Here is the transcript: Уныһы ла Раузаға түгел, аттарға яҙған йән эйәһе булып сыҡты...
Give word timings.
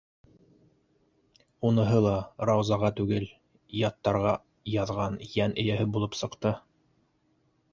Уныһы 1.69 1.99
ла 2.05 2.13
Раузаға 2.49 2.91
түгел, 3.01 3.27
аттарға 3.91 4.33
яҙған 4.77 5.21
йән 5.29 5.55
эйәһе 5.65 5.87
булып 5.99 6.19
сыҡты... 6.23 6.57